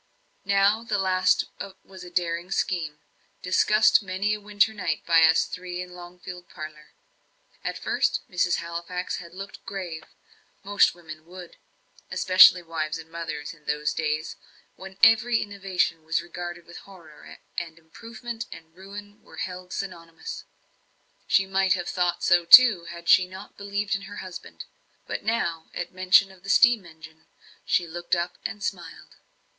Now 0.47 0.83
the 0.83 0.97
last 0.97 1.45
was 1.83 2.03
a 2.03 2.09
daring 2.09 2.49
scheme, 2.49 2.97
discussed 3.43 4.01
many 4.01 4.33
a 4.33 4.41
winter 4.41 4.73
night 4.73 5.05
by 5.05 5.21
us 5.25 5.45
three 5.45 5.79
in 5.79 5.93
Longfield 5.93 6.49
parlour. 6.49 6.93
At 7.63 7.77
first, 7.77 8.21
Mrs. 8.27 8.55
Halifax 8.55 9.17
had 9.17 9.35
looked 9.35 9.63
grave 9.63 10.03
most 10.63 10.95
women 10.95 11.27
would, 11.27 11.55
especially 12.09 12.63
wives 12.63 12.97
and 12.97 13.11
mothers, 13.11 13.53
in 13.53 13.65
those 13.65 13.93
days 13.93 14.37
when 14.75 14.97
every 15.03 15.39
innovation 15.39 16.03
was 16.03 16.19
regarded 16.19 16.65
with 16.65 16.77
horror, 16.77 17.37
and 17.59 17.77
improvement 17.77 18.47
and 18.51 18.75
ruin 18.75 19.21
were 19.21 19.37
held 19.37 19.71
synonymous. 19.71 20.45
She 21.27 21.45
might 21.45 21.73
have 21.73 21.87
thought 21.87 22.23
so 22.23 22.43
too, 22.43 22.85
had 22.85 23.07
she 23.07 23.27
not 23.27 23.55
believed 23.55 23.93
in 23.93 24.01
her 24.09 24.17
husband. 24.17 24.65
But 25.05 25.21
now, 25.23 25.67
at 25.75 25.91
mention 25.93 26.31
of 26.31 26.41
the 26.41 26.49
steam 26.49 26.87
engine, 26.87 27.27
she 27.67 27.85
looked 27.87 28.15
up 28.15 28.39
and 28.43 28.63
smiled. 28.63 29.17